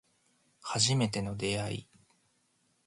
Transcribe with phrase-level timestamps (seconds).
[0.63, 1.87] 初めての出会い